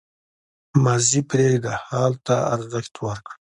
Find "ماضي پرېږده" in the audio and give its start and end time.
0.83-1.73